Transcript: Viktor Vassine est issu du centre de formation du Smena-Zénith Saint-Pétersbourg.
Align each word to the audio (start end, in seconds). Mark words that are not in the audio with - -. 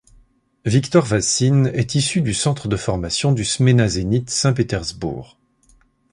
Viktor 0.65 1.05
Vassine 1.05 1.67
est 1.75 1.93
issu 1.93 2.21
du 2.21 2.33
centre 2.33 2.67
de 2.67 2.75
formation 2.75 3.33
du 3.33 3.45
Smena-Zénith 3.45 4.31
Saint-Pétersbourg. 4.31 5.37